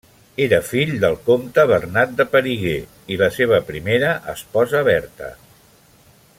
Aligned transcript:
Era 0.43 0.59
fill 0.69 0.93
del 1.03 1.17
comte 1.27 1.65
Bernat 1.73 2.15
de 2.21 2.27
Périgueux 2.37 2.97
i 3.17 3.21
la 3.25 3.29
seva 3.37 3.63
primera 3.71 4.15
esposa 4.37 4.85
Berta. 4.93 5.33